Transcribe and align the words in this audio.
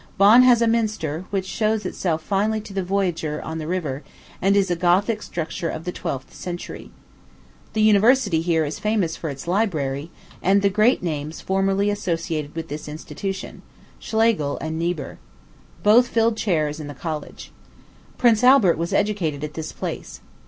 Bonn 0.17 0.41
has 0.41 0.63
a 0.63 0.67
minster, 0.67 1.25
which 1.29 1.45
shows 1.45 1.85
itself 1.85 2.23
finely 2.23 2.59
to 2.59 2.73
the 2.73 2.81
voyager 2.81 3.39
on 3.43 3.59
the 3.59 3.67
river, 3.67 4.01
and 4.41 4.57
is 4.57 4.71
a 4.71 4.75
Gothic 4.75 5.21
structure 5.21 5.69
of 5.69 5.83
the 5.83 5.91
twelfth 5.91 6.33
century. 6.33 6.89
The 7.73 7.83
University 7.83 8.41
here 8.41 8.65
is 8.65 8.79
famous 8.79 9.15
for 9.15 9.29
its 9.29 9.47
library, 9.47 10.09
and 10.41 10.63
the 10.63 10.71
great 10.71 11.03
names 11.03 11.39
formerly 11.39 11.91
associated 11.91 12.55
with 12.55 12.67
this 12.67 12.87
institution 12.87 13.61
Schlegel 13.99 14.57
and 14.57 14.79
Niebuhr. 14.79 15.19
Both 15.83 16.07
filled 16.07 16.35
chairs 16.35 16.79
in 16.79 16.87
the 16.87 16.95
college. 16.95 17.51
Prince 18.17 18.43
Albert 18.43 18.79
was 18.79 18.93
educated 18.93 19.43
at 19.43 19.53
this 19.53 19.71
place. 19.71 20.19